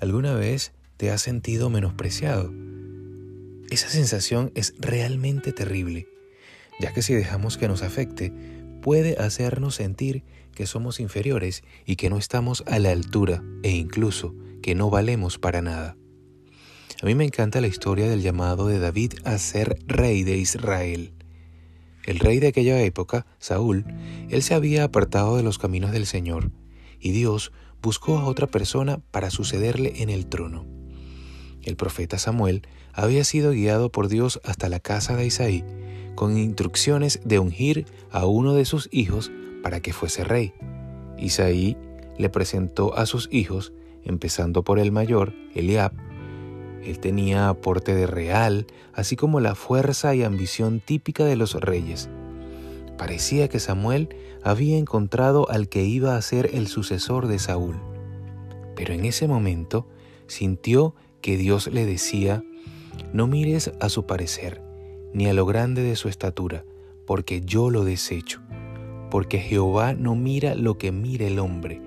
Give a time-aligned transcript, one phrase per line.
[0.00, 2.52] ¿Alguna vez te has sentido menospreciado?
[3.68, 6.06] Esa sensación es realmente terrible,
[6.78, 8.32] ya que si dejamos que nos afecte,
[8.80, 10.22] puede hacernos sentir
[10.54, 15.38] que somos inferiores y que no estamos a la altura e incluso que no valemos
[15.38, 15.96] para nada.
[17.02, 21.12] A mí me encanta la historia del llamado de David a ser rey de Israel.
[22.04, 23.84] El rey de aquella época, Saúl,
[24.30, 26.52] él se había apartado de los caminos del Señor,
[27.00, 30.66] y Dios buscó a otra persona para sucederle en el trono.
[31.62, 35.64] El profeta Samuel había sido guiado por Dios hasta la casa de Isaí
[36.18, 39.30] con instrucciones de ungir a uno de sus hijos
[39.62, 40.52] para que fuese rey.
[41.16, 41.76] Isaí
[42.18, 45.92] le presentó a sus hijos, empezando por el mayor, Eliab.
[46.82, 52.10] Él tenía aporte de real, así como la fuerza y ambición típica de los reyes.
[52.98, 54.08] Parecía que Samuel
[54.42, 57.76] había encontrado al que iba a ser el sucesor de Saúl.
[58.74, 59.86] Pero en ese momento
[60.26, 62.42] sintió que Dios le decía,
[63.12, 64.60] no mires a su parecer,
[65.14, 66.64] ni a lo grande de su estatura,
[67.06, 68.40] porque yo lo desecho.
[69.10, 71.80] Porque Jehová no mira lo que mira el hombre,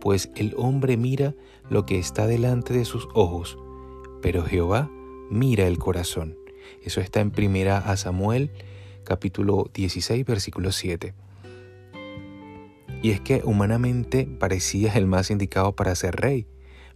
[0.00, 1.34] pues el hombre mira
[1.68, 3.58] lo que está delante de sus ojos,
[4.22, 4.90] pero Jehová
[5.30, 6.36] mira el corazón.
[6.82, 8.50] Eso está en primera a Samuel
[9.04, 11.14] capítulo 16, versículo 7.
[13.02, 16.46] Y es que humanamente parecía el más indicado para ser rey,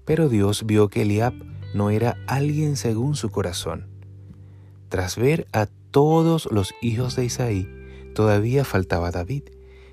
[0.05, 1.34] pero Dios vio que Eliab
[1.75, 3.88] no era alguien según su corazón.
[4.88, 7.69] Tras ver a todos los hijos de Isaí,
[8.14, 9.44] todavía faltaba David,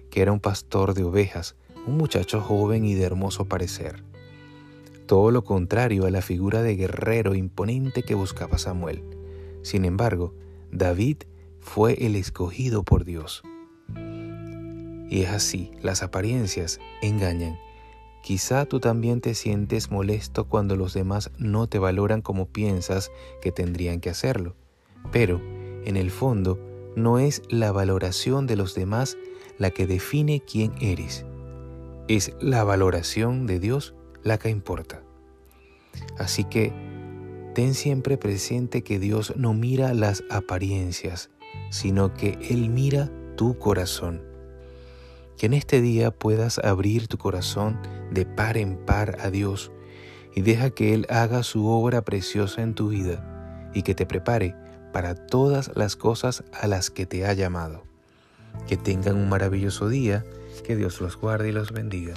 [0.10, 1.56] que era un pastor de ovejas,
[1.88, 4.04] un muchacho joven y de hermoso parecer.
[5.08, 9.04] Todo lo contrario a la figura de guerrero imponente que buscaba Samuel.
[9.64, 10.34] Sin embargo,
[10.72, 11.24] David
[11.62, 13.44] fue el escogido por Dios.
[15.10, 17.58] Y es así, las apariencias engañan.
[18.24, 23.12] Quizá tú también te sientes molesto cuando los demás no te valoran como piensas
[23.42, 24.56] que tendrían que hacerlo.
[25.12, 25.42] Pero,
[25.86, 26.60] en el fondo,
[26.96, 29.18] no es la valoración de los demás
[29.58, 31.26] la que define quién eres.
[32.08, 35.04] Es la valoración de Dios la que importa.
[36.18, 36.72] Así que,
[37.54, 41.32] ten siempre presente que Dios no mira las apariencias,
[41.72, 44.22] sino que Él mira tu corazón.
[45.38, 47.80] Que en este día puedas abrir tu corazón
[48.12, 49.72] de par en par a Dios
[50.36, 54.56] y deja que Él haga su obra preciosa en tu vida y que te prepare
[54.94, 57.84] para todas las cosas a las que te ha llamado.
[58.68, 60.26] Que tengan un maravilloso día,
[60.66, 62.14] que Dios los guarde y los bendiga.